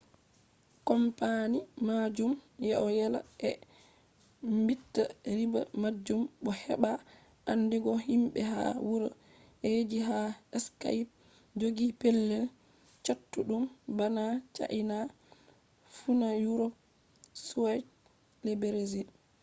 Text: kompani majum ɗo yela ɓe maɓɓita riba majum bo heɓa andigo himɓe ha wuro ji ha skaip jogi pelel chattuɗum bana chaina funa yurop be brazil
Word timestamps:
kompani 0.87 1.59
majum 1.87 2.31
ɗo 2.65 2.85
yela 2.97 3.19
ɓe 3.39 3.49
maɓɓita 4.65 5.03
riba 5.37 5.61
majum 5.81 6.21
bo 6.43 6.49
heɓa 6.63 6.91
andigo 7.51 7.91
himɓe 8.07 8.39
ha 8.51 8.61
wuro 8.87 9.09
ji 9.89 9.99
ha 10.07 10.17
skaip 10.65 11.07
jogi 11.59 11.87
pelel 12.01 12.45
chattuɗum 13.05 13.63
bana 13.97 14.23
chaina 14.55 14.97
funa 15.97 16.27
yurop 16.43 16.73
be 18.43 18.51
brazil 18.61 19.07